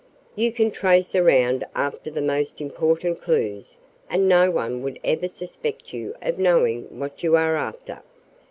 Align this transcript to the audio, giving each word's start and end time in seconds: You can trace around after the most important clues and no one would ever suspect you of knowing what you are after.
You 0.35 0.51
can 0.51 0.71
trace 0.71 1.13
around 1.13 1.63
after 1.75 2.09
the 2.09 2.23
most 2.23 2.59
important 2.59 3.21
clues 3.21 3.77
and 4.09 4.27
no 4.27 4.49
one 4.49 4.81
would 4.81 4.99
ever 5.03 5.27
suspect 5.27 5.93
you 5.93 6.15
of 6.23 6.39
knowing 6.39 6.85
what 6.99 7.21
you 7.21 7.35
are 7.35 7.55
after. 7.55 8.01